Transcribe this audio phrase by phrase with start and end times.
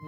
[0.00, 0.06] Hey,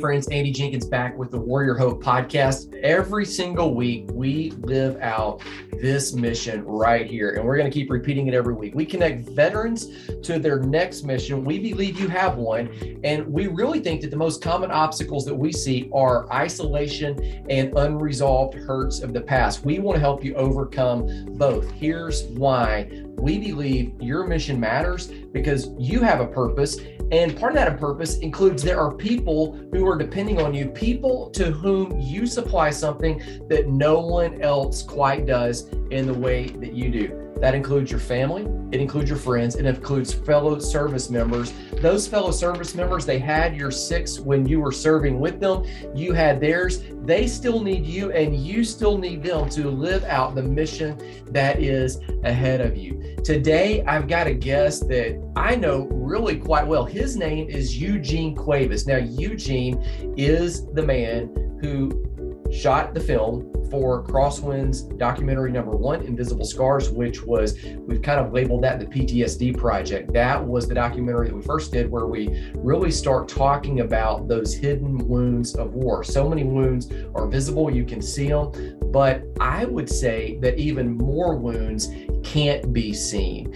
[0.00, 2.74] friends, Andy Jenkins back with the Warrior Hope podcast.
[2.82, 5.40] Every single week, we live out
[5.80, 8.74] this mission right here, and we're going to keep repeating it every week.
[8.74, 9.86] We connect veterans
[10.24, 11.44] to their next mission.
[11.44, 15.34] We believe you have one, and we really think that the most common obstacles that
[15.36, 19.64] we see are isolation and unresolved hurts of the past.
[19.64, 21.70] We want to help you overcome both.
[21.70, 26.78] Here's why we believe your mission matters because you have a purpose
[27.12, 31.28] and part of that purpose includes there are people who are depending on you, people
[31.30, 36.72] to whom you supply something that no one else quite does in the way that
[36.72, 37.27] you do.
[37.40, 41.52] That includes your family, it includes your friends, it includes fellow service members.
[41.80, 45.64] Those fellow service members, they had your six when you were serving with them,
[45.94, 46.82] you had theirs.
[47.04, 51.62] They still need you, and you still need them to live out the mission that
[51.62, 53.16] is ahead of you.
[53.24, 56.84] Today, I've got a guest that I know really quite well.
[56.84, 58.86] His name is Eugene Cuevas.
[58.86, 59.82] Now, Eugene
[60.16, 62.04] is the man who
[62.50, 68.32] shot the film for Crosswinds documentary number one, Invisible Scars, which was, we've kind of
[68.32, 70.12] labeled that the PTSD project.
[70.12, 74.54] That was the documentary that we first did where we really start talking about those
[74.54, 76.02] hidden wounds of war.
[76.02, 80.96] So many wounds are visible, you can see them, but I would say that even
[80.96, 81.90] more wounds
[82.24, 83.54] can't be seen.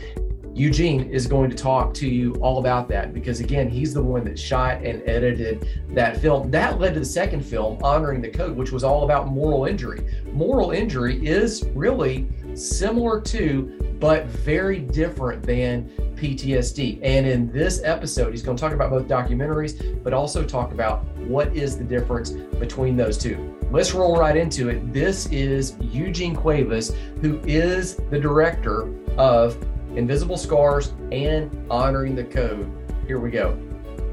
[0.54, 4.22] Eugene is going to talk to you all about that because, again, he's the one
[4.24, 6.50] that shot and edited that film.
[6.50, 10.06] That led to the second film, Honoring the Code, which was all about moral injury.
[10.32, 17.00] Moral injury is really similar to, but very different than PTSD.
[17.02, 21.04] And in this episode, he's going to talk about both documentaries, but also talk about
[21.20, 23.58] what is the difference between those two.
[23.70, 24.92] Let's roll right into it.
[24.92, 29.56] This is Eugene Cuevas, who is the director of
[29.94, 32.70] Invisible Scars, and Honoring the Code.
[33.06, 33.58] Here we go.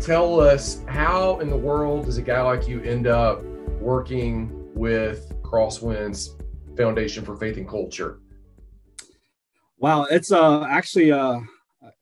[0.01, 3.41] Tell us how in the world does a guy like you end up
[3.79, 6.41] working with Crosswinds
[6.75, 8.19] Foundation for Faith and Culture?
[9.77, 11.41] Wow, it's uh, actually a,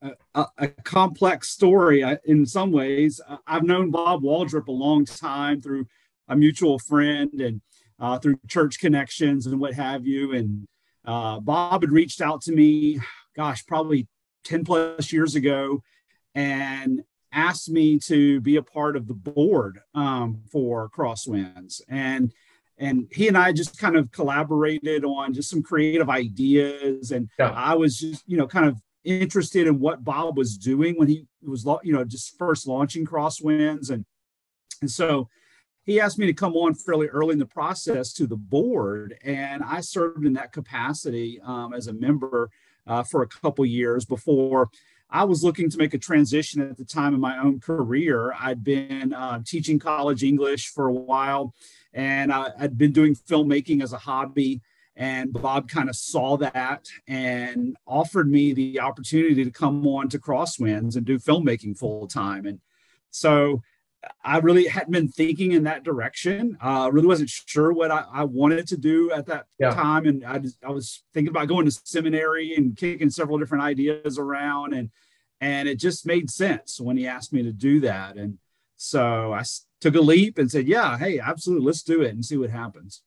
[0.01, 3.21] a, a complex story in some ways.
[3.45, 5.85] I've known Bob Waldrop a long time through
[6.27, 7.61] a mutual friend and
[7.99, 10.33] uh, through church connections and what have you.
[10.33, 10.67] And
[11.05, 12.99] uh, Bob had reached out to me
[13.37, 14.07] gosh, probably
[14.43, 15.81] 10 plus years ago
[16.35, 21.81] and asked me to be a part of the board um, for Crosswinds.
[21.87, 22.33] And
[22.79, 27.11] and he and I just kind of collaborated on just some creative ideas.
[27.11, 27.49] And yeah.
[27.49, 31.25] I was just, you know, kind of interested in what Bob was doing when he
[31.41, 33.89] was, you know, just first launching Crosswinds.
[33.89, 34.05] And,
[34.79, 35.27] and so
[35.85, 39.17] he asked me to come on fairly early in the process to the board.
[39.23, 42.51] And I served in that capacity um, as a member
[42.87, 44.69] uh, for a couple years before
[45.09, 48.33] I was looking to make a transition at the time in my own career.
[48.39, 51.53] I'd been uh, teaching college English for a while,
[51.93, 54.61] and I, I'd been doing filmmaking as a hobby.
[54.97, 60.19] And Bob kind of saw that and offered me the opportunity to come on to
[60.19, 62.47] Crosswinds and do filmmaking full time.
[62.47, 62.59] And
[63.11, 63.61] so
[64.23, 66.57] I really hadn't been thinking in that direction.
[66.61, 69.73] Uh, really wasn't sure what I, I wanted to do at that yeah.
[69.73, 73.63] time, and I just, I was thinking about going to seminary and kicking several different
[73.63, 74.89] ideas around, and
[75.41, 78.37] and it just made sense when he asked me to do that, and
[78.75, 79.43] so I
[79.81, 83.01] took a leap and said, "Yeah, hey, absolutely, let's do it and see what happens."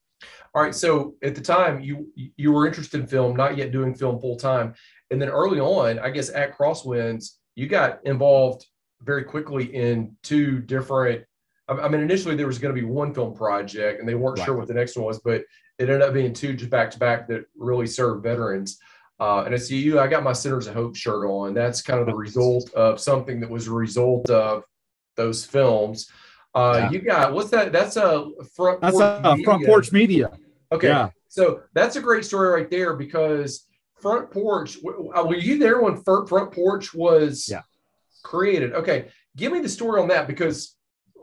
[0.55, 0.75] All right.
[0.75, 4.37] So at the time, you you were interested in film, not yet doing film full
[4.37, 4.75] time,
[5.11, 8.67] and then early on, I guess at Crosswinds, you got involved
[9.03, 11.25] very quickly in two different.
[11.69, 14.45] I mean, initially there was going to be one film project, and they weren't right.
[14.45, 15.43] sure what the next one was, but
[15.79, 18.79] it ended up being two just back to back that really served veterans.
[19.21, 20.01] Uh, and I see you.
[20.01, 21.55] I got my Centers of Hope shirt on.
[21.55, 24.65] That's kind of the result of something that was a result of
[25.17, 26.11] those films.
[26.55, 26.91] Uh, yeah.
[26.91, 27.71] You got what's that?
[27.71, 28.81] That's a front.
[28.81, 30.31] That's porch a, front porch media.
[30.73, 31.11] Okay, yeah.
[31.29, 33.67] so that's a great story right there because
[34.01, 34.79] front porch.
[34.83, 37.47] Were you there when front porch was?
[37.49, 37.63] Yeah
[38.23, 38.73] created.
[38.75, 40.77] Okay, give me the story on that because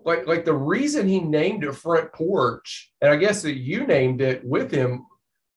[0.06, 4.22] like like the reason he named it front porch, and I guess that you named
[4.22, 5.06] it with him,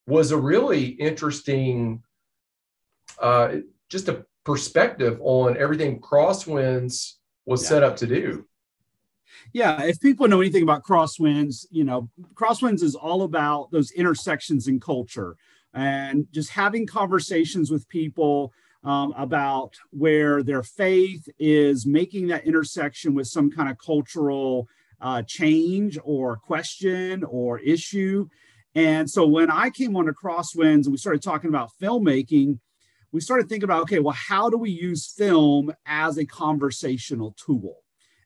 [0.06, 2.02] was a really interesting,
[3.20, 3.56] uh,
[3.88, 7.14] just a perspective on everything Crosswinds
[7.46, 7.68] was yeah.
[7.68, 8.46] set up to do.
[9.52, 14.68] Yeah, if people know anything about Crosswinds, you know, Crosswinds is all about those intersections
[14.68, 15.36] in culture
[15.72, 18.52] and just having conversations with people
[18.84, 24.68] um, about where their faith is making that intersection with some kind of cultural
[25.00, 28.26] uh, change or question or issue.
[28.74, 32.58] And so when I came on to Crosswinds and we started talking about filmmaking,
[33.12, 37.78] we started thinking about okay, well, how do we use film as a conversational tool?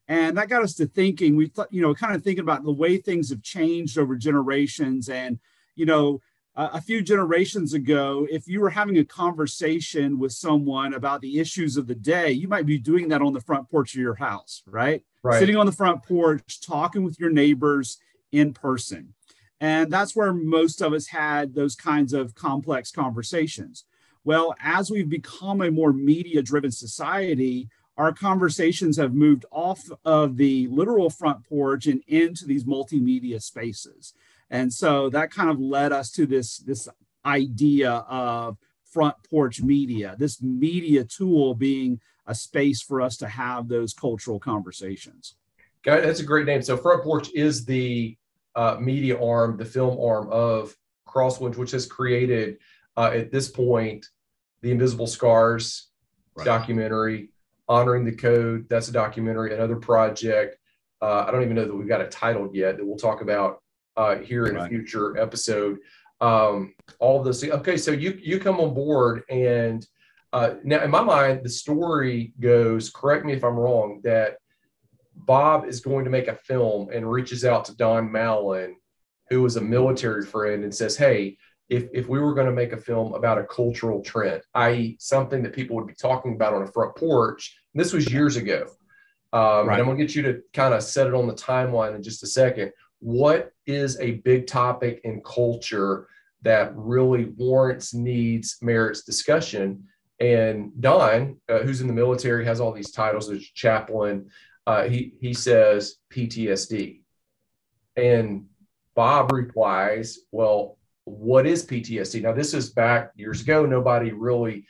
[0.07, 1.35] And that got us to thinking.
[1.35, 5.09] We thought, you know, kind of thinking about the way things have changed over generations.
[5.09, 5.39] And,
[5.77, 6.21] you know,
[6.57, 11.39] a, a few generations ago, if you were having a conversation with someone about the
[11.39, 14.15] issues of the day, you might be doing that on the front porch of your
[14.15, 15.05] house, right?
[15.23, 15.39] Right.
[15.39, 17.99] Sitting on the front porch, talking with your neighbors
[18.33, 19.15] in person.
[19.61, 23.85] And that's where most of us had those kinds of complex conversations.
[24.25, 30.37] Well, as we've become a more media driven society, our conversations have moved off of
[30.37, 34.15] the literal front porch and into these multimedia spaces.
[34.51, 36.89] And so that kind of led us to this, this
[37.25, 43.69] idea of front porch media, this media tool being a space for us to have
[43.69, 45.35] those cultural conversations.
[45.85, 46.63] That's a great name.
[46.63, 48.17] So front porch is the
[48.55, 50.75] uh, media arm, the film arm of
[51.07, 52.59] Crosswinds, which has created
[52.97, 54.07] uh, at this point
[54.63, 55.89] the Invisible Scars
[56.37, 56.45] right.
[56.45, 57.31] documentary,
[57.69, 58.67] Honoring the Code.
[58.71, 59.55] That's a documentary.
[59.55, 60.57] Another project.
[61.03, 63.63] Uh, I don't even know that we've got it titled yet that we'll talk about
[63.97, 64.67] uh, here in right.
[64.67, 65.79] a future episode.
[66.21, 67.45] Um, all this.
[67.45, 69.87] Okay, so you you come on board, and
[70.33, 72.91] uh, now in my mind, the story goes.
[72.91, 74.01] Correct me if I'm wrong.
[74.05, 74.39] That
[75.15, 78.77] Bob is going to make a film and reaches out to Don Mallon,
[79.31, 81.37] who was a military friend, and says, "Hey,
[81.69, 85.43] if if we were going to make a film about a cultural trend, i.e., something
[85.43, 88.67] that people would be talking about on a front porch, this was years ago.
[89.33, 89.73] Um, right.
[89.73, 92.03] And I'm going to get you to kind of set it on the timeline in
[92.03, 92.71] just a second.
[93.05, 96.09] What is a big topic in culture
[96.41, 99.85] that really warrants, needs, merits discussion?
[100.21, 103.29] And Don, uh, who's in the military, has all these titles.
[103.29, 104.31] There's chaplain.
[104.67, 107.03] Uh, he he says PTSD,
[107.95, 108.47] and
[108.95, 112.23] Bob replies, "Well, what is PTSD?
[112.23, 113.67] Now, this is back years ago.
[113.67, 114.65] Nobody really,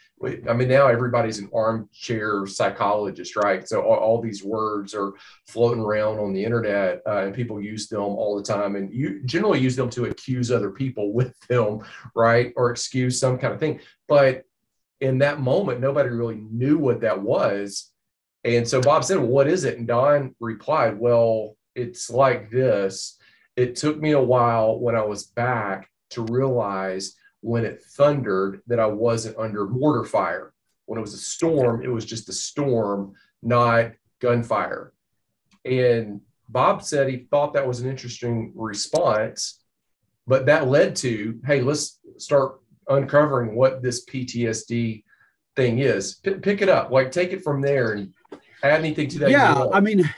[0.48, 3.68] I mean, now everybody's an armchair psychologist, right?
[3.68, 5.12] So all, all these words are
[5.46, 8.74] floating around on the internet uh, and people use them all the time.
[8.74, 11.80] And you generally use them to accuse other people with them,
[12.16, 12.52] right?
[12.56, 13.80] Or excuse some kind of thing.
[14.08, 14.42] But
[15.00, 17.92] in that moment, nobody really knew what that was.
[18.42, 19.78] And so Bob said, well, What is it?
[19.78, 23.18] And Don replied, Well, it's like this.
[23.56, 28.80] It took me a while when I was back to realize when it thundered that
[28.80, 30.52] I wasn't under mortar fire.
[30.86, 34.92] When it was a storm, it was just a storm, not gunfire.
[35.64, 39.60] And Bob said he thought that was an interesting response,
[40.26, 45.04] but that led to hey, let's start uncovering what this PTSD
[45.56, 46.16] thing is.
[46.16, 48.12] P- pick it up, like take it from there and
[48.62, 49.30] add anything to that.
[49.30, 50.08] Yeah, I mean,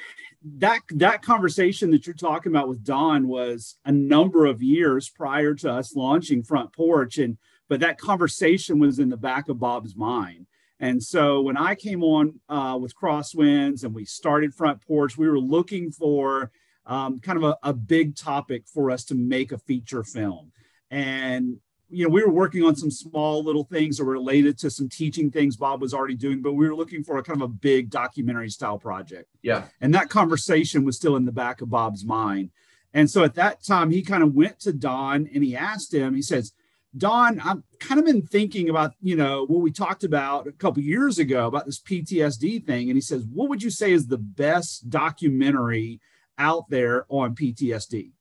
[0.58, 5.54] that that conversation that you're talking about with Don was a number of years prior
[5.54, 7.38] to us launching Front Porch, and
[7.68, 10.46] but that conversation was in the back of Bob's mind.
[10.78, 15.28] And so when I came on uh, with Crosswinds and we started Front Porch, we
[15.28, 16.50] were looking for
[16.84, 20.52] um, kind of a, a big topic for us to make a feature film.
[20.90, 21.56] And
[21.88, 24.88] you know, we were working on some small little things that were related to some
[24.88, 27.52] teaching things Bob was already doing, but we were looking for a kind of a
[27.52, 29.28] big documentary style project.
[29.42, 29.64] Yeah.
[29.80, 32.50] And that conversation was still in the back of Bob's mind.
[32.92, 36.14] And so at that time, he kind of went to Don and he asked him,
[36.14, 36.52] he says,
[36.96, 40.82] Don, I've kind of been thinking about, you know, what we talked about a couple
[40.82, 42.88] years ago about this PTSD thing.
[42.88, 46.00] And he says, what would you say is the best documentary
[46.38, 48.12] out there on PTSD?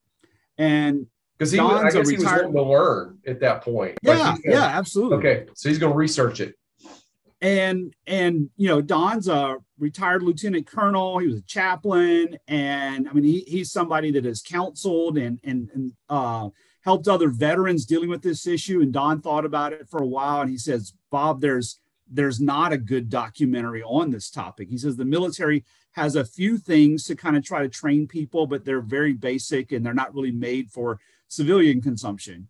[0.58, 3.98] And because he, was, I guess he was wanting to learn at that point.
[4.02, 5.18] Yeah, like yeah, absolutely.
[5.18, 6.56] Okay, so he's going to research it.
[7.42, 11.20] And and you know, Don's a retired lieutenant colonel.
[11.20, 15.70] He was a chaplain, and I mean, he, he's somebody that has counseled and and
[15.74, 16.50] and uh,
[16.82, 18.82] helped other veterans dealing with this issue.
[18.82, 22.72] And Don thought about it for a while, and he says, Bob, there's there's not
[22.72, 24.70] a good documentary on this topic.
[24.70, 28.48] He says the military has a few things to kind of try to train people,
[28.48, 32.50] but they're very basic and they're not really made for civilian consumption.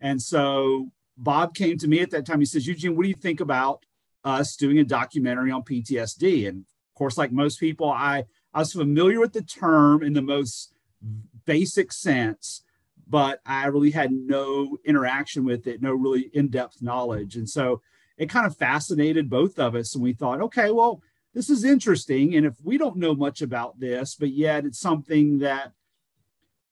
[0.00, 2.40] And so Bob came to me at that time.
[2.40, 3.84] He says, Eugene, what do you think about
[4.24, 6.48] us doing a documentary on PTSD?
[6.48, 10.22] And of course, like most people, I, I was familiar with the term in the
[10.22, 10.74] most
[11.44, 12.62] basic sense,
[13.08, 17.36] but I really had no interaction with it, no really in depth knowledge.
[17.36, 17.80] And so
[18.18, 19.94] it kind of fascinated both of us.
[19.94, 21.02] And we thought, okay, well,
[21.34, 22.34] this is interesting.
[22.34, 25.72] And if we don't know much about this, but yet it's something that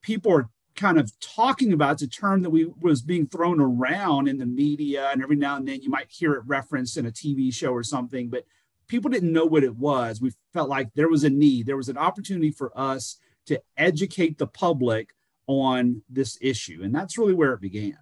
[0.02, 4.28] people are kind of talking about it's a term that we was being thrown around
[4.28, 7.10] in the media and every now and then you might hear it referenced in a
[7.12, 8.44] tv show or something but
[8.86, 10.20] people didn't know what it was.
[10.20, 14.38] We felt like there was a need there was an opportunity for us to educate
[14.38, 15.14] the public
[15.46, 17.98] on this issue and that's really where it began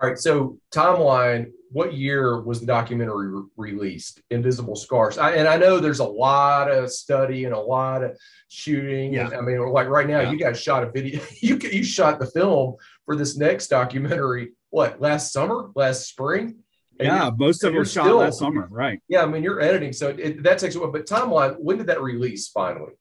[0.00, 0.18] All right.
[0.18, 1.52] So timeline.
[1.72, 4.20] What year was the documentary re- released?
[4.30, 5.18] Invisible Scars.
[5.18, 9.12] I, and I know there's a lot of study and a lot of shooting.
[9.12, 9.26] Yeah.
[9.26, 10.32] And, I mean, like right now, yeah.
[10.32, 11.20] you guys shot a video.
[11.40, 12.74] You you shot the film
[13.06, 14.50] for this next documentary.
[14.70, 15.70] What last summer?
[15.76, 16.56] Last spring?
[17.02, 19.00] yeah, most of it was shot still, last summer, right?
[19.08, 20.92] Yeah, I mean you're editing, so it, that takes a while.
[20.92, 22.92] But timeline, when did that release finally?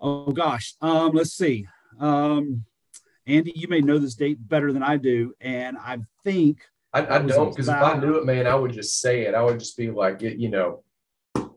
[0.00, 1.66] Oh gosh, um, let's see.
[1.98, 2.64] Um,
[3.28, 6.60] Andy, you may know this date better than I do, and I think
[6.94, 9.34] I, I don't because if I knew it, man, I would just say it.
[9.34, 10.82] I would just be like, it, you know.
[11.34, 11.52] But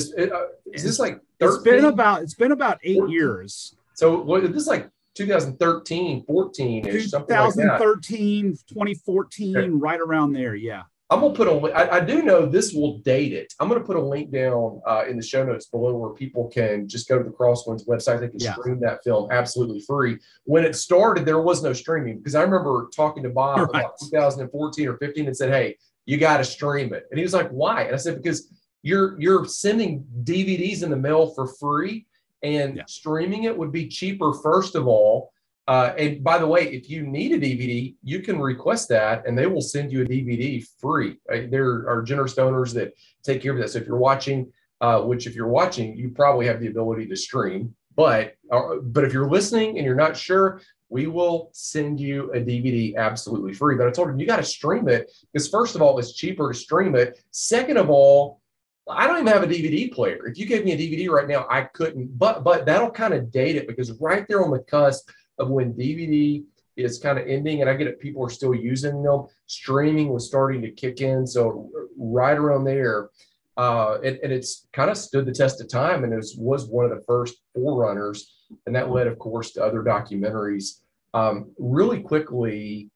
[0.00, 1.54] it's it, uh, is this like 13?
[1.54, 3.12] it's been about it's been about eight 14?
[3.12, 3.74] years.
[3.94, 9.68] So what this like 2013, 14 ish, 2013, like 2014, okay.
[9.70, 10.54] right around there.
[10.54, 10.82] Yeah.
[11.14, 11.72] I'm gonna put a.
[11.76, 13.54] I, I do know this will date it.
[13.60, 16.88] I'm gonna put a link down uh, in the show notes below where people can
[16.88, 18.18] just go to the Crosswinds website.
[18.18, 18.54] They can yeah.
[18.54, 20.18] stream that film absolutely free.
[20.42, 23.68] When it started, there was no streaming because I remember talking to Bob right.
[23.68, 27.32] about 2014 or 15 and said, "Hey, you got to stream it," and he was
[27.32, 28.52] like, "Why?" And I said, "Because
[28.82, 32.06] you're you're sending DVDs in the mail for free,
[32.42, 32.82] and yeah.
[32.88, 34.32] streaming it would be cheaper.
[34.32, 35.30] First of all."
[35.66, 39.36] Uh, and by the way, if you need a DVD, you can request that and
[39.36, 41.16] they will send you a DVD free.
[41.32, 42.92] Uh, there are generous donors that
[43.22, 43.70] take care of that.
[43.70, 47.16] So if you're watching, uh, which if you're watching, you probably have the ability to
[47.16, 47.74] stream.
[47.96, 52.40] But uh, but if you're listening and you're not sure, we will send you a
[52.40, 53.76] DVD absolutely free.
[53.76, 56.52] But I told him you got to stream it because first of all, it's cheaper
[56.52, 57.20] to stream it.
[57.30, 58.40] Second of all,
[58.88, 60.26] I don't even have a DVD player.
[60.26, 62.18] If you gave me a DVD right now, I couldn't.
[62.18, 65.74] But but that'll kind of date it because right there on the cusp of when
[65.74, 66.44] DVD
[66.76, 69.26] is kind of ending, and I get it, people are still using them.
[69.46, 73.10] Streaming was starting to kick in, so right around there,
[73.56, 76.66] uh, and, and it's kind of stood the test of time, and it was, was
[76.66, 78.32] one of the first forerunners,
[78.66, 80.80] and that led, of course, to other documentaries.
[81.12, 82.90] Um, really quickly,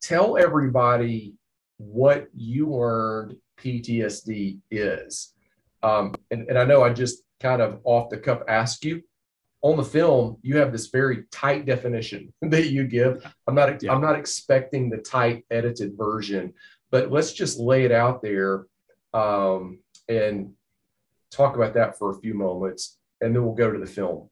[0.00, 1.34] tell everybody
[1.78, 5.34] what you learned PTSD is.
[5.82, 9.02] Um, and, and I know I just kind of off the cuff ask you,
[9.62, 13.24] on the film you have this very tight definition that you give.
[13.46, 13.92] I'm not yeah.
[13.92, 16.54] i'm not expecting the tight edited version
[16.90, 18.66] but let's just lay it out there
[19.14, 20.52] um, and
[21.30, 24.28] talk about that for a few moments and then we'll go to the film.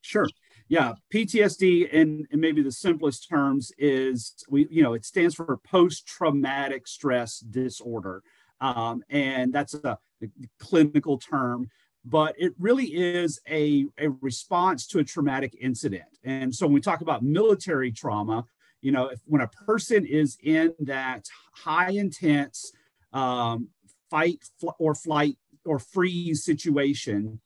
[0.00, 0.26] Sure.
[0.68, 5.56] Yeah ptsd in, in maybe the simplest terms is we you know it stands for
[5.64, 8.22] post-traumatic stress disorder.
[8.58, 11.68] Um, and that's a, a clinical term
[12.08, 16.04] but it really is a, a response to a traumatic incident.
[16.22, 18.44] And so when we talk about military trauma,
[18.80, 22.70] you know, if, when a person is in that high intense
[23.12, 23.68] um,
[24.08, 27.40] fight fl- or flight or freeze situation,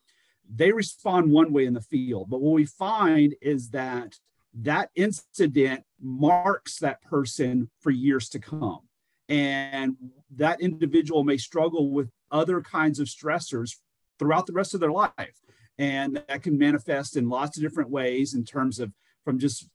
[0.54, 2.28] they respond one way in the field.
[2.28, 4.18] But what we find is that
[4.52, 8.80] that incident marks that person for years to come.
[9.30, 9.96] And
[10.36, 13.76] that individual may struggle with other kinds of stressors
[14.20, 15.40] throughout the rest of their life.
[15.78, 18.92] And that can manifest in lots of different ways in terms of
[19.24, 19.68] from just,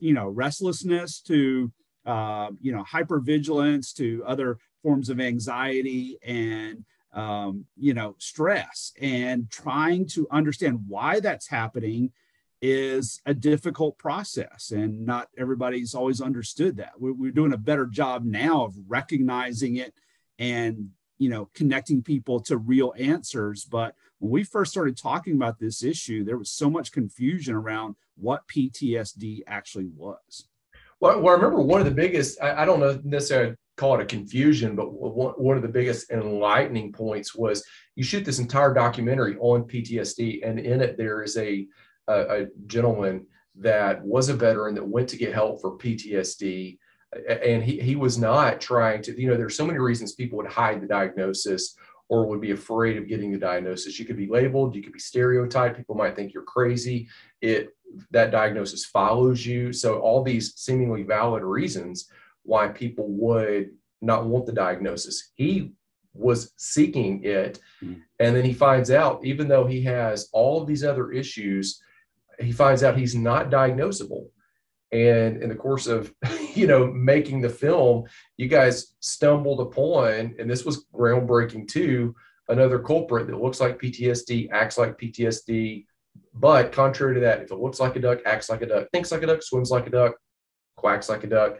[0.00, 1.72] you know, restlessness to,
[2.04, 6.84] uh, you know, hypervigilance to other forms of anxiety and,
[7.14, 8.92] um, you know, stress.
[9.00, 12.12] And trying to understand why that's happening
[12.60, 17.86] is a difficult process and not everybody's always understood that we're, we're, doing a better
[17.86, 19.92] job now of recognizing it
[20.38, 20.88] and
[21.18, 23.64] you know connecting people to real answers.
[23.64, 27.96] But when we first started talking about this issue there was so much confusion around
[28.16, 30.48] what ptsd actually was.
[31.00, 34.02] Well, well i remember one of the biggest I, I don't know necessarily call it
[34.02, 37.62] a confusion but one, of the biggest enlightening points was
[37.94, 41.66] you shoot this entire documentary on ptsd and in it there is a,
[42.08, 46.78] a, a gentleman that was a veteran that went to get help for ptsd
[47.28, 50.46] and he, he was not trying to you know there's so many reasons people would
[50.46, 51.76] hide the diagnosis
[52.08, 53.98] or would be afraid of getting the diagnosis.
[53.98, 57.08] You could be labeled you could be stereotyped people might think you're crazy.
[57.40, 57.76] It
[58.10, 59.72] that diagnosis follows you.
[59.72, 62.10] So all these seemingly valid reasons
[62.42, 63.70] why people would
[64.02, 65.30] not want the diagnosis.
[65.34, 65.72] He
[66.12, 67.60] was seeking it.
[67.82, 68.02] Mm.
[68.18, 71.80] and then he finds out even though he has all of these other issues
[72.40, 74.28] he finds out he's not diagnosable
[74.96, 76.12] and in the course of
[76.54, 78.04] you know making the film
[78.36, 82.14] you guys stumbled upon and this was groundbreaking too
[82.48, 85.84] another culprit that looks like ptsd acts like ptsd
[86.34, 89.12] but contrary to that if it looks like a duck acts like a duck thinks
[89.12, 90.14] like a duck swims like a duck
[90.76, 91.58] quacks like a duck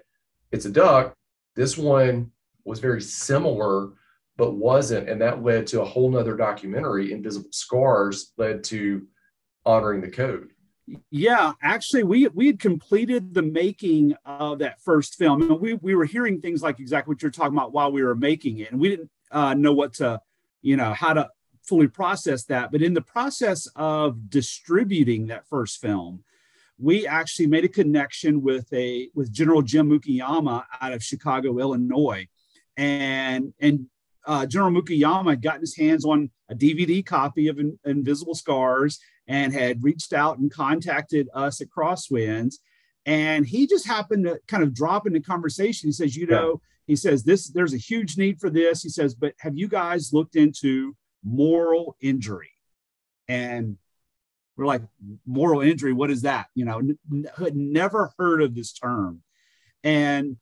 [0.53, 1.15] it's a duck.
[1.55, 2.31] This one
[2.65, 3.91] was very similar
[4.39, 9.07] but wasn't and that led to a whole nother documentary invisible scars led to
[9.65, 10.51] honoring the code
[11.11, 15.97] Yeah, actually, we we had completed the making of that first film, and we we
[15.97, 18.81] were hearing things like exactly what you're talking about while we were making it, and
[18.81, 20.21] we didn't uh, know what to,
[20.63, 21.29] you know, how to
[21.63, 22.71] fully process that.
[22.71, 26.23] But in the process of distributing that first film,
[26.79, 32.29] we actually made a connection with a with General Jim Mukoyama out of Chicago, Illinois,
[32.77, 33.87] and and
[34.25, 39.01] uh, General Mukoyama had gotten his hands on a DVD copy of In- Invisible Scars
[39.29, 42.57] and had reached out and contacted us at Crosswinds.
[43.05, 45.89] And he just happened to kind of drop into conversation.
[45.89, 46.57] He says, you know, yeah.
[46.87, 48.83] he says, this, there's a huge need for this.
[48.83, 52.51] He says, but have you guys looked into moral injury?
[53.29, 53.79] And
[54.57, 54.83] we're like,
[55.27, 56.47] moral injury, what is that?
[56.55, 59.23] You know, n- had never heard of this term.
[59.85, 60.37] And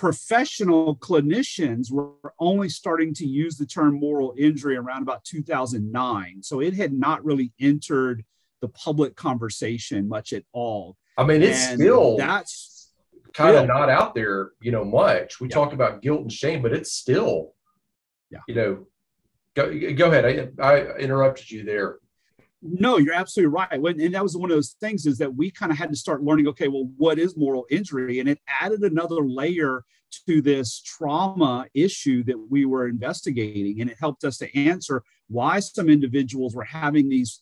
[0.00, 6.42] professional clinicians were only starting to use the term moral injury around about 2009.
[6.42, 8.24] So it had not really entered
[8.62, 10.96] the public conversation much at all.
[11.18, 12.94] I mean, it's and still that's
[13.34, 15.38] kind of not out there, you know, much.
[15.38, 15.54] We yeah.
[15.54, 17.52] talked about guilt and shame, but it's still,
[18.30, 18.38] yeah.
[18.48, 18.86] you know,
[19.54, 20.54] go, go ahead.
[20.58, 21.98] I, I interrupted you there.
[22.62, 24.00] No, you're absolutely right.
[24.00, 26.22] And that was one of those things is that we kind of had to start
[26.22, 28.20] learning, okay, well, what is moral injury?
[28.20, 29.84] And it added another layer
[30.26, 33.80] to this trauma issue that we were investigating.
[33.80, 37.40] And it helped us to answer why some individuals were having these,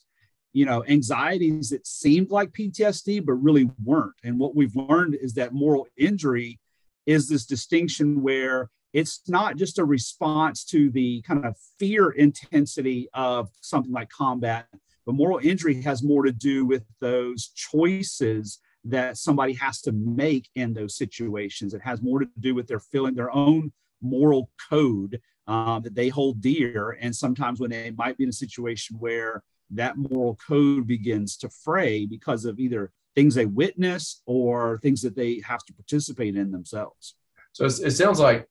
[0.53, 4.15] you know, anxieties that seemed like PTSD, but really weren't.
[4.23, 6.61] And what we've learned is that moral injury
[7.07, 13.09] is this distinction where it's not just a response to the kind of fear intensity
[13.15, 14.67] of something like combat
[15.09, 20.51] but moral injury has more to do with those choices that somebody has to make
[20.55, 21.73] in those situations.
[21.73, 23.73] It has more to do with their feeling their own
[24.03, 26.99] moral code um, that they hold dear.
[27.01, 31.49] And sometimes when they might be in a situation where that moral code begins to
[31.49, 36.51] fray because of either things they witness or things that they have to participate in
[36.51, 37.15] themselves.
[37.53, 38.47] So it sounds like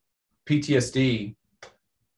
[0.50, 1.36] PTSD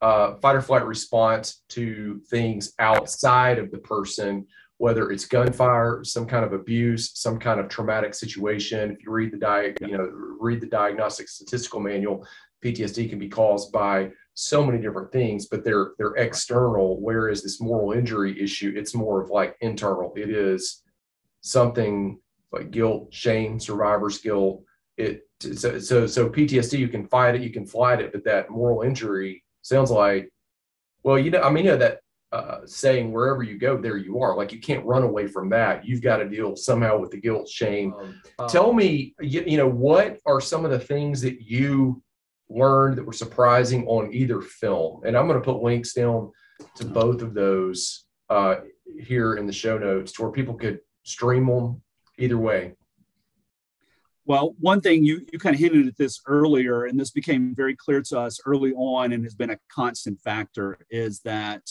[0.01, 4.45] uh, fight or flight response to things outside of the person,
[4.77, 8.91] whether it's gunfire, some kind of abuse, some kind of traumatic situation.
[8.91, 12.25] If you read the di- you know, read the diagnostic statistical manual,
[12.63, 17.01] PTSD can be caused by so many different things, but they're they're external.
[17.01, 20.13] Whereas this moral injury issue, it's more of like internal.
[20.15, 20.83] It is
[21.41, 22.19] something
[22.51, 24.63] like guilt, shame, survivor's guilt.
[24.95, 28.49] It so so, so PTSD, you can fight it, you can fight it, but that
[28.49, 30.29] moral injury sounds like,
[31.03, 31.99] well, you know, I mean, you know, that
[32.31, 34.35] uh, saying wherever you go, there you are.
[34.35, 35.85] Like you can't run away from that.
[35.85, 37.93] You've got to deal somehow with the guilt, shame.
[37.93, 42.03] Um, um, Tell me, you, you, know, what are some of the things that you
[42.49, 45.01] learned that were surprising on either film?
[45.05, 46.31] And I'm going to put links down
[46.75, 48.57] to both of those uh,
[48.99, 51.81] here in the show notes to where people could stream them
[52.17, 52.73] either way.
[54.29, 57.75] Well, one thing you, you kind of hinted at this earlier, and this became very
[57.75, 61.63] clear to us early on and has been a constant factor, is that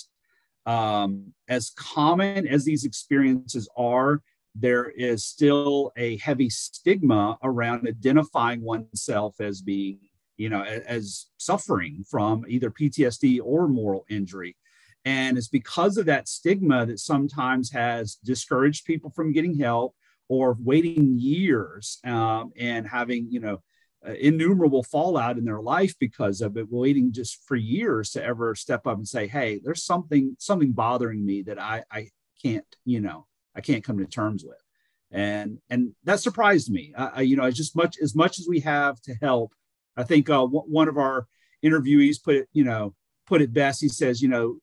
[0.66, 4.22] um, as common as these experiences are,
[4.56, 10.00] there is still a heavy stigma around identifying oneself as being,
[10.36, 14.56] you know, as suffering from either PTSD or moral injury.
[15.04, 19.94] And it's because of that stigma that sometimes has discouraged people from getting help
[20.28, 23.62] or waiting years um, and having you know
[24.06, 28.54] uh, innumerable fallout in their life because of it waiting just for years to ever
[28.54, 32.08] step up and say hey there's something something bothering me that i i
[32.42, 34.62] can't you know i can't come to terms with.
[35.10, 36.92] And and that surprised me.
[36.96, 39.54] I, you know as just much as much as we have to help
[39.96, 41.26] i think uh, w- one of our
[41.64, 42.94] interviewees put it you know
[43.26, 43.80] put it best.
[43.80, 44.58] He says you know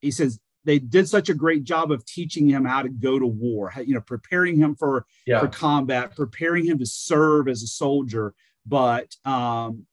[0.00, 3.26] he says they did such a great job of teaching him how to go to
[3.26, 5.40] war, you know, preparing him for yeah.
[5.40, 8.34] for combat, preparing him to serve as a soldier.
[8.64, 9.86] But um,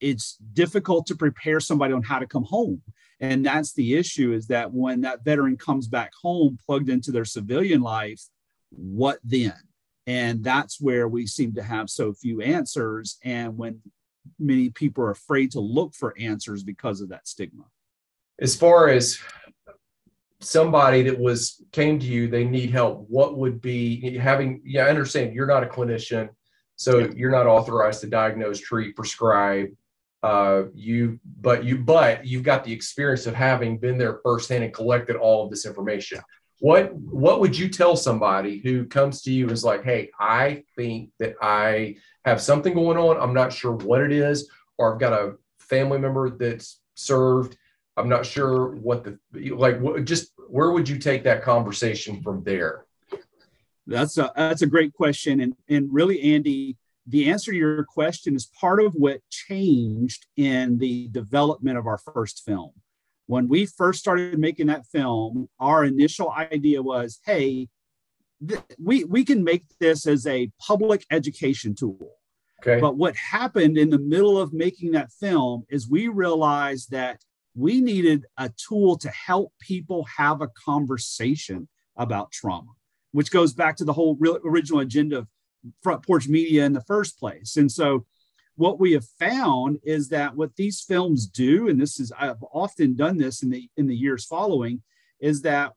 [0.00, 2.82] it's difficult to prepare somebody on how to come home,
[3.20, 4.32] and that's the issue.
[4.32, 8.22] Is that when that veteran comes back home, plugged into their civilian life,
[8.70, 9.54] what then?
[10.06, 13.82] And that's where we seem to have so few answers, and when
[14.38, 17.64] many people are afraid to look for answers because of that stigma.
[18.38, 19.18] As far as
[20.40, 24.88] somebody that was came to you they need help what would be having yeah i
[24.88, 26.28] understand you're not a clinician
[26.76, 27.08] so yeah.
[27.16, 29.68] you're not authorized to diagnose treat prescribe
[30.22, 34.74] uh, you but you but you've got the experience of having been there firsthand and
[34.74, 36.20] collected all of this information
[36.58, 40.64] what what would you tell somebody who comes to you and is like hey i
[40.74, 41.94] think that i
[42.24, 45.98] have something going on i'm not sure what it is or i've got a family
[45.98, 47.56] member that's served
[47.96, 49.18] I'm not sure what the
[49.50, 49.80] like.
[49.80, 52.84] What, just where would you take that conversation from there?
[53.86, 58.34] That's a that's a great question, and and really, Andy, the answer to your question
[58.34, 62.72] is part of what changed in the development of our first film.
[63.26, 67.68] When we first started making that film, our initial idea was, hey,
[68.46, 72.12] th- we we can make this as a public education tool.
[72.60, 72.80] Okay.
[72.80, 77.20] But what happened in the middle of making that film is we realized that
[77.56, 82.72] we needed a tool to help people have a conversation about trauma,
[83.12, 85.28] which goes back to the whole original agenda of
[85.82, 87.56] Front Porch Media in the first place.
[87.56, 88.04] And so,
[88.56, 92.96] what we have found is that what these films do, and this is I've often
[92.96, 94.82] done this in the in the years following,
[95.20, 95.72] is that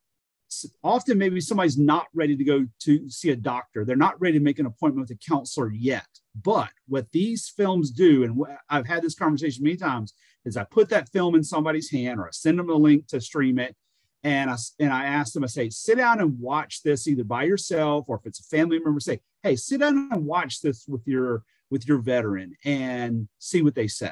[0.83, 3.85] often maybe somebody's not ready to go to see a doctor.
[3.85, 6.07] They're not ready to make an appointment with a counselor yet.
[6.41, 10.13] But what these films do, and I've had this conversation many times,
[10.45, 13.21] is I put that film in somebody's hand or I send them a link to
[13.21, 13.75] stream it.
[14.23, 17.43] And I, and I ask them, I say, sit down and watch this either by
[17.43, 21.07] yourself or if it's a family member, say, hey, sit down and watch this with
[21.07, 24.11] your with your veteran and see what they say.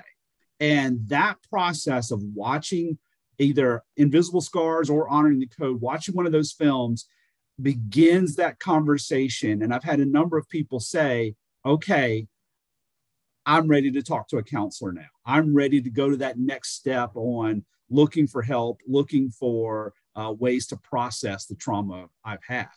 [0.59, 2.97] And that process of watching
[3.39, 7.07] either Invisible Scars or Honoring the Code, watching one of those films
[7.61, 9.61] begins that conversation.
[9.61, 11.35] And I've had a number of people say,
[11.65, 12.27] okay,
[13.47, 15.07] I'm ready to talk to a counselor now.
[15.25, 20.33] I'm ready to go to that next step on looking for help, looking for uh,
[20.37, 22.67] ways to process the trauma I've had.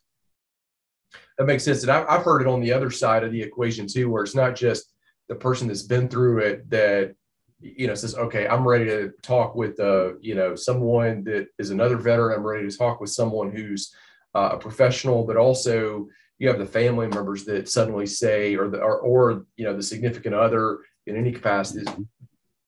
[1.38, 1.82] That makes sense.
[1.82, 4.54] And I've heard it on the other side of the equation too, where it's not
[4.54, 4.92] just
[5.28, 7.14] the person that's been through it that
[7.60, 11.68] you know says okay i'm ready to talk with uh you know someone that is
[11.68, 13.94] another veteran i'm ready to talk with someone who's
[14.34, 16.08] uh, a professional but also
[16.40, 19.82] you have the family members that suddenly say or the or, or you know the
[19.82, 21.84] significant other in any capacity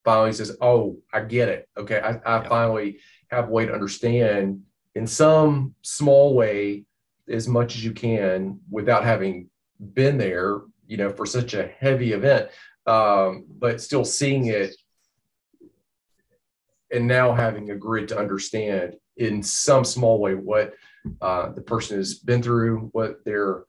[0.05, 1.69] finally says oh i get it.
[1.77, 4.63] Okay i, I finally have a way to understand
[4.95, 6.85] in some small way
[7.29, 9.49] as much as you can without having
[9.95, 12.49] been there you know for such a heavy event
[12.87, 14.75] um, but still seeing it
[16.91, 20.75] and now having a grid to understand in some small way what
[21.21, 23.65] uh, the person has been through, what their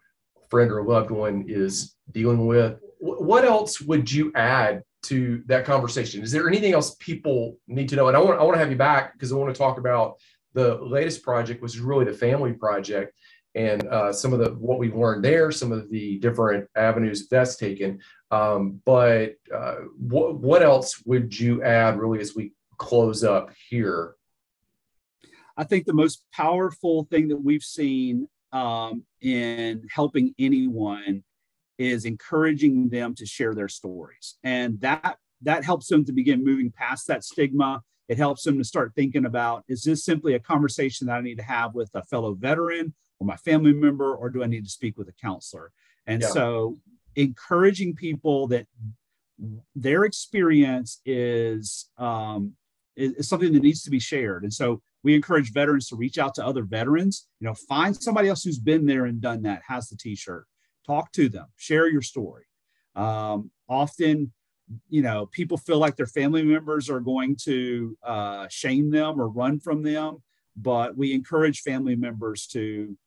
[0.50, 2.80] friend or loved one is dealing with.
[3.00, 6.24] What else would you add to that conversation?
[6.24, 8.08] Is there anything else people need to know?
[8.08, 10.16] And I want I want to have you back because I want to talk about
[10.54, 13.18] the latest project, which is really the family project,
[13.56, 17.58] and uh, some of the what we've learned there, some of the different avenues that's
[17.58, 18.00] taken.
[18.32, 24.16] Um, but uh, what what else would you add really as we close up here?
[25.58, 31.24] I think the most powerful thing that we've seen um, in helping anyone
[31.78, 36.72] is encouraging them to share their stories, and that that helps them to begin moving
[36.72, 37.82] past that stigma.
[38.08, 41.38] It helps them to start thinking about: Is this simply a conversation that I need
[41.38, 44.70] to have with a fellow veteran or my family member, or do I need to
[44.70, 45.72] speak with a counselor?
[46.06, 46.30] And yeah.
[46.30, 46.78] so,
[47.16, 48.68] encouraging people that
[49.76, 52.54] their experience is um,
[52.96, 54.44] is, is something that needs to be shared.
[54.44, 57.28] And so we encourage veterans to reach out to other veterans.
[57.40, 60.46] You know, find somebody else who's been there and done that, has the T-shirt.
[60.88, 62.46] Talk to them, share your story.
[62.96, 64.32] Um, often,
[64.90, 69.28] you know, people feel like their family members are going to uh, shame them or
[69.28, 70.24] run from them,
[70.56, 72.98] but we encourage family members to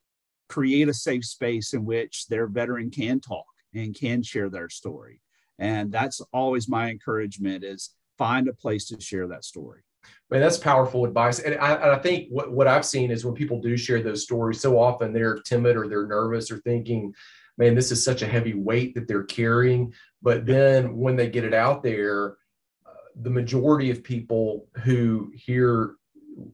[0.49, 5.21] create a safe space in which their veteran can talk and can share their story.
[5.59, 9.83] And that's always my encouragement is find a place to share that story.
[10.31, 11.39] Man, that's powerful advice.
[11.39, 14.25] And I, and I, think what, what I've seen is when people do share those
[14.25, 17.15] stories, so often they're timid or they're nervous or thinking,
[17.59, 19.93] man, this is such a heavy weight that they're carrying.
[20.23, 22.39] But then when they get it out there,
[22.85, 22.91] uh,
[23.21, 25.95] the majority of people who hear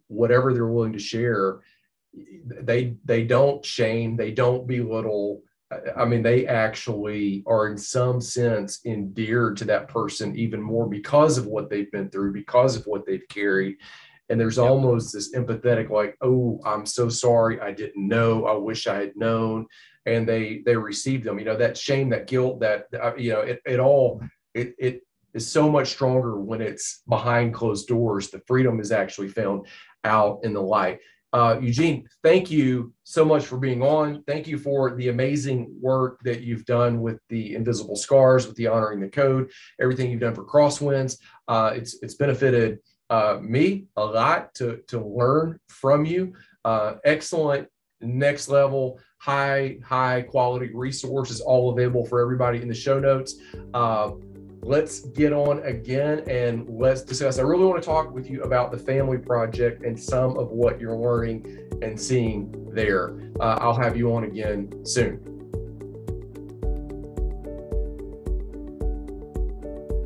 [0.08, 1.60] whatever they're willing to share,
[2.44, 5.42] they they don't shame, they don't belittle,
[5.96, 11.38] I mean, they actually are in some sense endeared to that person even more because
[11.38, 13.76] of what they've been through, because of what they've carried.
[14.28, 14.66] And there's yep.
[14.66, 19.16] almost this empathetic, like, oh, I'm so sorry, I didn't know, I wish I had
[19.16, 19.66] known.
[20.06, 21.38] And they they receive them.
[21.38, 24.20] You know, that shame, that guilt, that uh, you know, it, it all
[24.52, 28.28] it it is so much stronger when it's behind closed doors.
[28.28, 29.66] The freedom is actually found
[30.02, 30.98] out in the light.
[31.32, 34.22] Uh, Eugene, thank you so much for being on.
[34.26, 38.66] Thank you for the amazing work that you've done with the Invisible Scars, with the
[38.66, 41.18] Honoring the Code, everything you've done for Crosswinds.
[41.48, 46.34] Uh, it's it's benefited uh, me a lot to to learn from you.
[46.64, 47.66] Uh, excellent,
[48.02, 53.36] next level, high high quality resources, all available for everybody in the show notes.
[54.64, 57.40] Let's get on again and let's discuss.
[57.40, 60.80] I really want to talk with you about the family project and some of what
[60.80, 63.18] you're learning and seeing there.
[63.40, 65.18] Uh, I'll have you on again soon.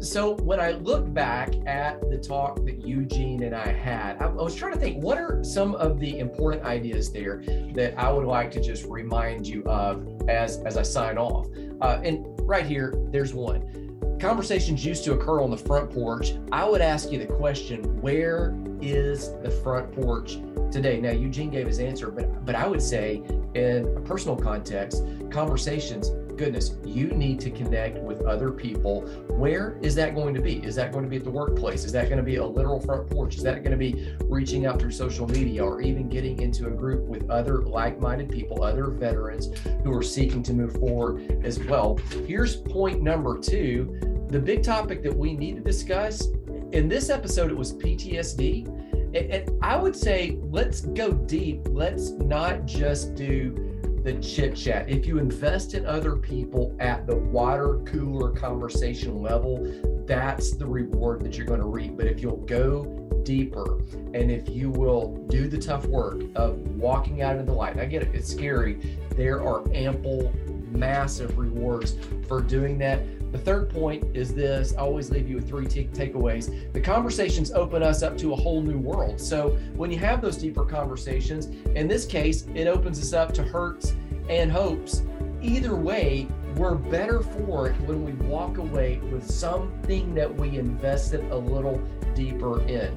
[0.00, 4.30] So when I look back at the talk that Eugene and I had, I, I
[4.30, 7.42] was trying to think what are some of the important ideas there
[7.74, 11.48] that I would like to just remind you of as as I sign off.
[11.82, 13.85] Uh, and right here, there's one
[14.26, 18.58] conversations used to occur on the front porch, I would ask you the question, where
[18.82, 20.38] is the front porch
[20.72, 21.00] today?
[21.00, 23.22] Now, Eugene gave his answer, but but I would say
[23.54, 29.02] in a personal context, conversations goodness, you need to connect with other people.
[29.28, 30.56] Where is that going to be?
[30.56, 31.84] Is that going to be at the workplace?
[31.84, 33.36] Is that going to be a literal front porch?
[33.36, 36.70] Is that going to be reaching out through social media or even getting into a
[36.70, 39.50] group with other like minded people, other veterans
[39.82, 41.96] who are seeking to move forward as well?
[42.26, 46.28] Here's point number two the big topic that we need to discuss.
[46.72, 48.72] In this episode, it was PTSD.
[49.14, 51.60] And I would say, let's go deep.
[51.70, 54.88] Let's not just do the chit chat.
[54.88, 59.66] If you invest in other people at the water cooler conversation level,
[60.06, 61.96] that's the reward that you're going to reap.
[61.96, 62.84] But if you'll go
[63.24, 63.80] deeper
[64.14, 67.86] and if you will do the tough work of walking out into the light, I
[67.86, 68.98] get it, it's scary.
[69.16, 70.32] There are ample,
[70.76, 71.96] massive rewards
[72.28, 73.02] for doing that.
[73.32, 76.72] The third point is this I always leave you with three t- takeaways.
[76.72, 79.20] The conversations open us up to a whole new world.
[79.20, 83.42] So when you have those deeper conversations, in this case, it opens us up to
[83.42, 83.94] hurts
[84.28, 85.02] and hopes.
[85.42, 91.20] Either way, we're better for it when we walk away with something that we invested
[91.30, 91.76] a little
[92.14, 92.96] deeper in.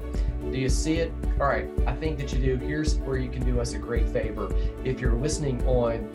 [0.50, 1.12] Do you see it?
[1.42, 2.66] All right, I think that you do.
[2.66, 4.50] Here's where you can do us a great favor.
[4.86, 6.08] If you're listening on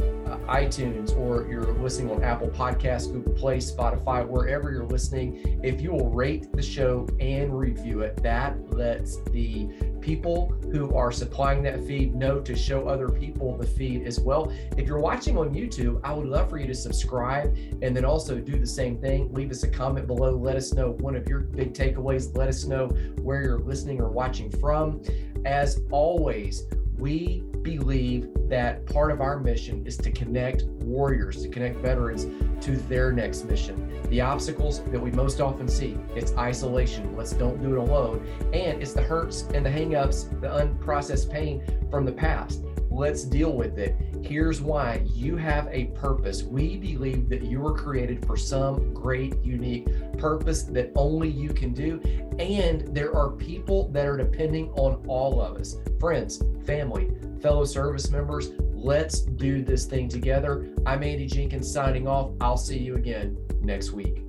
[0.46, 5.92] iTunes or you're listening on Apple Podcasts, Google Play, Spotify, wherever you're listening, if you
[5.92, 9.68] will rate the show and review it, that lets the
[10.00, 14.52] people who are supplying that feed know to show other people the feed as well.
[14.76, 18.38] If you're watching on YouTube, I would love for you to subscribe and then also
[18.38, 19.32] do the same thing.
[19.32, 20.36] Leave us a comment below.
[20.36, 22.36] Let us know one of your big takeaways.
[22.36, 22.88] Let us know
[23.22, 25.02] where you're listening or watching from.
[25.46, 26.66] As always,
[26.98, 32.26] we believe that part of our mission is to connect warriors, to connect veterans
[32.64, 33.90] to their next mission.
[34.10, 37.16] The obstacles that we most often see, it's isolation.
[37.16, 38.26] Let's don't do it alone.
[38.52, 42.62] And it's the hurts and the hangups, the unprocessed pain from the past.
[42.90, 43.96] Let's deal with it.
[44.24, 46.44] Here's why you have a purpose.
[46.44, 51.74] We believe that you were created for some great, unique purpose that only you can
[51.74, 52.00] do.
[52.38, 57.10] And there are people that are depending on all of us friends, family,
[57.42, 58.52] fellow service members.
[58.72, 60.70] Let's do this thing together.
[60.86, 62.30] I'm Andy Jenkins signing off.
[62.40, 64.22] I'll see you again next week.